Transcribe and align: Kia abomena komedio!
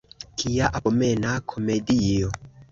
Kia 0.39 0.69
abomena 0.79 1.37
komedio! 1.55 2.35